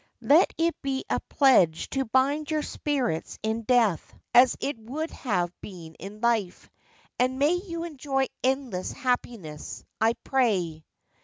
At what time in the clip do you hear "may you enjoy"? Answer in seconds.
7.37-8.25